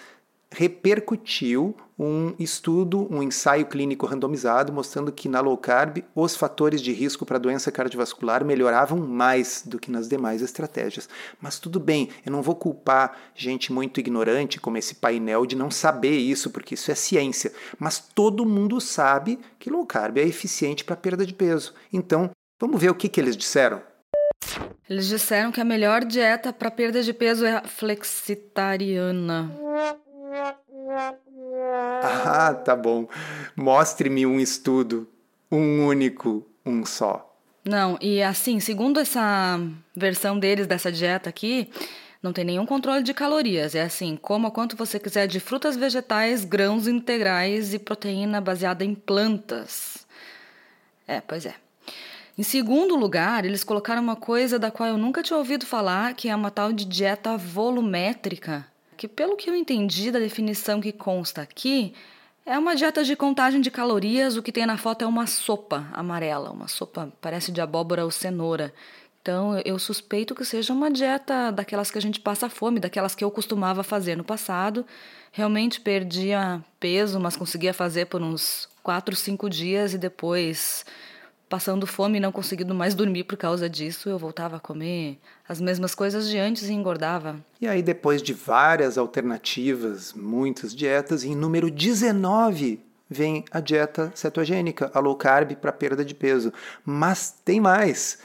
repercutiu 0.50 1.76
um 2.04 2.34
estudo, 2.40 3.08
um 3.12 3.22
ensaio 3.22 3.68
clínico 3.68 4.08
randomizado 4.08 4.74
mostrando 4.74 5.12
que 5.12 5.30
na 5.30 5.40
low 5.40 5.56
carb 5.56 6.00
os 6.16 6.36
fatores 6.36 6.82
de 6.82 6.92
risco 6.92 7.28
para 7.28 7.38
doença 7.38 7.72
cardiovascular 7.72 8.44
melhoravam 8.44 8.98
mais 8.98 9.62
do 9.64 9.78
que 9.78 9.92
nas 9.92 10.10
demais 10.10 10.42
estratégias. 10.42 11.08
Mas 11.40 11.60
tudo 11.60 11.80
bem, 11.80 12.10
eu 12.26 12.32
não 12.32 12.42
vou 12.42 12.56
culpar 12.56 13.16
gente 13.36 13.72
muito 13.72 14.00
ignorante 14.00 14.60
como 14.60 14.78
esse 14.78 14.96
painel 14.96 15.46
de 15.46 15.56
não 15.56 15.70
saber 15.70 16.18
isso, 16.18 16.50
porque 16.50 16.74
isso 16.74 16.90
é 16.92 16.96
ciência. 16.96 17.54
Mas 17.78 18.00
todo 18.00 18.48
mundo 18.48 18.82
sabe 18.82 19.38
que 19.60 19.70
low 19.70 19.86
carb 19.86 20.18
é 20.18 20.24
eficiente 20.24 20.84
para 20.84 20.96
perda 20.96 21.24
de 21.24 21.36
peso. 21.36 21.76
Então, 21.94 22.32
vamos 22.60 22.82
ver 22.82 22.90
o 22.90 22.96
que, 22.96 23.08
que 23.08 23.22
eles 23.22 23.38
disseram. 23.38 23.80
Eles 24.90 25.08
disseram 25.08 25.52
que 25.52 25.62
a 25.62 25.66
melhor 25.66 26.04
dieta 26.04 26.52
para 26.52 26.72
perda 26.72 27.04
de 27.04 27.14
peso 27.14 27.46
é 27.46 27.58
a 27.58 27.64
flexitariana. 27.64 29.52
Ah, 32.04 32.54
tá 32.54 32.76
bom. 32.76 33.08
Mostre-me 33.56 34.26
um 34.26 34.40
estudo, 34.40 35.08
um 35.52 35.86
único, 35.86 36.46
um 36.66 36.86
só. 36.86 37.28
Não, 37.64 37.98
e 38.02 38.24
assim, 38.24 38.60
segundo 38.60 39.00
essa 39.00 39.60
versão 39.96 40.40
deles 40.40 40.66
dessa 40.66 40.92
dieta 40.92 41.30
aqui, 41.30 41.70
não 42.22 42.34
tem 42.34 42.44
nenhum 42.44 42.66
controle 42.66 43.04
de 43.04 43.14
calorias. 43.14 43.76
É 43.76 43.82
assim, 43.82 44.16
coma 44.16 44.50
quanto 44.50 44.76
você 44.76 45.00
quiser 45.00 45.28
de 45.28 45.40
frutas, 45.40 45.76
vegetais, 45.76 46.44
grãos 46.44 46.88
integrais 46.88 47.74
e 47.74 47.80
proteína 47.80 48.42
baseada 48.42 48.84
em 48.84 48.96
plantas. 48.96 50.08
É, 51.08 51.22
pois 51.22 51.46
é. 51.46 51.54
Em 52.38 52.44
segundo 52.44 52.96
lugar, 52.96 53.46
eles 53.46 53.64
colocaram 53.64 54.02
uma 54.02 54.16
coisa 54.16 54.58
da 54.58 54.72
qual 54.72 54.90
eu 54.90 54.98
nunca 54.98 55.22
tinha 55.22 55.38
ouvido 55.38 55.66
falar, 55.66 56.16
que 56.16 56.30
é 56.30 56.36
uma 56.36 56.50
tal 56.50 56.74
de 56.74 56.86
dieta 56.86 57.38
volumétrica 57.38 58.71
que, 59.02 59.08
pelo 59.08 59.36
que 59.36 59.50
eu 59.50 59.56
entendi 59.56 60.12
da 60.12 60.20
definição 60.20 60.80
que 60.80 60.92
consta 60.92 61.42
aqui, 61.42 61.96
É 62.46 62.58
uma 62.58 62.76
dieta 62.76 63.04
de 63.04 63.16
contagem 63.16 63.62
de 63.62 63.70
calorias. 63.70 64.36
O 64.36 64.42
que 64.42 64.52
tem 64.52 64.66
na 64.66 64.78
foto 64.78 65.04
é 65.04 65.08
uma 65.08 65.28
sopa 65.28 65.88
amarela, 65.94 66.52
uma 66.52 66.68
sopa 66.68 67.12
parece 67.22 67.52
de 67.52 67.62
abóbora 67.62 68.04
ou 68.04 68.12
cenoura. 68.12 68.74
Então 69.22 69.60
eu 69.64 69.78
suspeito 69.78 70.34
que 70.34 70.44
seja 70.44 70.74
uma 70.74 70.90
dieta 70.90 71.52
daquelas 71.52 71.92
que 71.92 72.00
a 72.00 72.02
gente 72.02 72.20
passa 72.20 72.50
fome, 72.50 72.80
daquelas 72.80 73.14
que 73.14 73.24
eu 73.24 73.30
costumava 73.30 73.84
fazer 73.84 74.18
no 74.18 74.24
passado. 74.24 74.86
Realmente 75.32 75.80
perdia 75.80 76.64
peso, 76.80 77.20
mas 77.20 77.38
conseguia 77.38 77.74
fazer 77.74 78.08
por 78.08 78.22
uns 78.22 78.68
4, 78.82 79.16
5 79.16 79.50
dias 79.50 79.94
e 79.94 79.98
depois 80.00 80.84
passando 81.52 81.86
fome 81.86 82.18
e 82.18 82.22
não 82.22 82.32
conseguindo 82.32 82.74
mais 82.74 82.96
dormir 82.96 83.26
por 83.26 83.36
causa 83.36 83.70
disso, 83.70 84.08
eu 84.08 84.18
voltava 84.18 84.56
a 84.56 84.60
comer 84.60 85.20
as 85.48 85.60
mesmas 85.60 85.94
coisas 85.94 86.30
de 86.30 86.38
antes 86.38 86.70
e 86.70 86.72
engordava. 86.72 87.36
E 87.60 87.68
aí, 87.68 87.82
depois 87.82 88.24
de 88.24 88.32
várias 88.32 88.98
alternativas, 88.98 90.14
muitas 90.14 90.74
dietas, 90.74 91.26
em 91.26 91.36
número 91.36 91.70
19 91.70 92.80
vem 93.10 93.44
a 93.52 93.60
dieta 93.60 94.14
cetogênica, 94.16 94.90
a 94.94 95.00
low 95.02 95.18
carb 95.18 95.52
para 95.58 95.74
perda 95.74 96.06
de 96.06 96.16
peso. 96.16 96.54
Mas 96.86 97.36
tem 97.44 97.60
mais. 97.60 98.20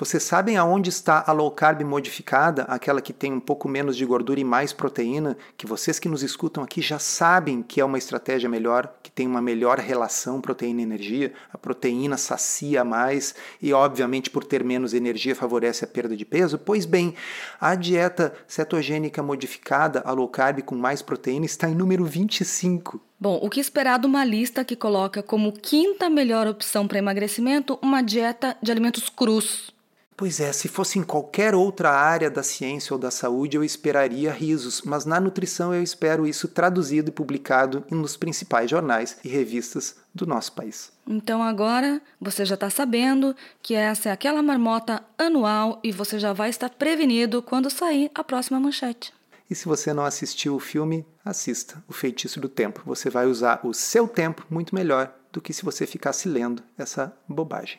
Vocês 0.00 0.22
sabem 0.22 0.56
aonde 0.56 0.90
está 0.90 1.24
a 1.26 1.32
low 1.32 1.50
carb 1.50 1.82
modificada, 1.82 2.62
aquela 2.68 3.00
que 3.00 3.12
tem 3.12 3.32
um 3.32 3.40
pouco 3.40 3.68
menos 3.68 3.96
de 3.96 4.06
gordura 4.06 4.38
e 4.38 4.44
mais 4.44 4.72
proteína, 4.72 5.36
que 5.56 5.66
vocês 5.66 5.98
que 5.98 6.08
nos 6.08 6.22
escutam 6.22 6.62
aqui 6.62 6.80
já 6.80 7.00
sabem 7.00 7.64
que 7.64 7.80
é 7.80 7.84
uma 7.84 7.98
estratégia 7.98 8.48
melhor, 8.48 8.94
que 9.02 9.10
tem 9.10 9.26
uma 9.26 9.42
melhor 9.42 9.80
relação 9.80 10.40
proteína-energia, 10.40 11.32
a 11.52 11.58
proteína 11.58 12.16
sacia 12.16 12.84
mais 12.84 13.34
e, 13.60 13.72
obviamente, 13.72 14.30
por 14.30 14.44
ter 14.44 14.62
menos 14.62 14.94
energia, 14.94 15.34
favorece 15.34 15.84
a 15.84 15.88
perda 15.88 16.16
de 16.16 16.24
peso? 16.24 16.58
Pois 16.58 16.86
bem, 16.86 17.16
a 17.60 17.74
dieta 17.74 18.32
cetogênica 18.46 19.20
modificada, 19.20 20.00
a 20.06 20.12
low 20.12 20.28
carb 20.28 20.62
com 20.62 20.76
mais 20.76 21.02
proteína, 21.02 21.44
está 21.44 21.68
em 21.68 21.74
número 21.74 22.04
25. 22.04 23.00
Bom, 23.18 23.40
o 23.42 23.50
que 23.50 23.58
esperar 23.58 23.98
de 23.98 24.06
uma 24.06 24.24
lista 24.24 24.64
que 24.64 24.76
coloca 24.76 25.24
como 25.24 25.50
quinta 25.50 26.08
melhor 26.08 26.46
opção 26.46 26.86
para 26.86 27.00
emagrecimento 27.00 27.76
uma 27.82 28.00
dieta 28.00 28.56
de 28.62 28.70
alimentos 28.70 29.08
crus? 29.08 29.76
Pois 30.18 30.40
é, 30.40 30.52
se 30.52 30.66
fosse 30.66 30.98
em 30.98 31.04
qualquer 31.04 31.54
outra 31.54 31.92
área 31.92 32.28
da 32.28 32.42
ciência 32.42 32.92
ou 32.92 32.98
da 32.98 33.08
saúde, 33.08 33.56
eu 33.56 33.62
esperaria 33.62 34.32
risos, 34.32 34.82
mas 34.82 35.04
na 35.04 35.20
nutrição 35.20 35.72
eu 35.72 35.80
espero 35.80 36.26
isso 36.26 36.48
traduzido 36.48 37.10
e 37.10 37.12
publicado 37.12 37.84
nos 37.88 38.16
principais 38.16 38.68
jornais 38.68 39.16
e 39.22 39.28
revistas 39.28 39.94
do 40.12 40.26
nosso 40.26 40.50
país. 40.54 40.90
Então 41.06 41.40
agora 41.40 42.02
você 42.20 42.44
já 42.44 42.56
está 42.56 42.68
sabendo 42.68 43.32
que 43.62 43.76
essa 43.76 44.08
é 44.08 44.12
aquela 44.12 44.42
marmota 44.42 45.04
anual 45.16 45.78
e 45.84 45.92
você 45.92 46.18
já 46.18 46.32
vai 46.32 46.50
estar 46.50 46.70
prevenido 46.70 47.40
quando 47.40 47.70
sair 47.70 48.10
a 48.12 48.24
próxima 48.24 48.58
manchete. 48.58 49.14
E 49.48 49.54
se 49.54 49.66
você 49.66 49.92
não 49.92 50.04
assistiu 50.04 50.56
o 50.56 50.60
filme, 50.60 51.06
assista 51.24 51.80
O 51.86 51.92
Feitiço 51.92 52.40
do 52.40 52.48
Tempo. 52.48 52.82
Você 52.84 53.08
vai 53.08 53.26
usar 53.26 53.60
o 53.62 53.72
seu 53.72 54.08
tempo 54.08 54.44
muito 54.50 54.74
melhor 54.74 55.14
do 55.32 55.40
que 55.40 55.52
se 55.52 55.64
você 55.64 55.86
ficasse 55.86 56.28
lendo 56.28 56.60
essa 56.76 57.16
bobagem. 57.28 57.78